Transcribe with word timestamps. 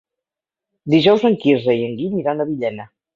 Dijous 0.93 1.25
en 1.29 1.37
Quirze 1.43 1.75
i 1.81 1.83
en 1.91 1.93
Guim 1.99 2.17
iran 2.23 2.41
a 2.41 2.49
Villena. 2.53 2.87